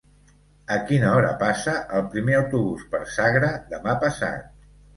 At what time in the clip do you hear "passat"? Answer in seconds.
4.09-4.53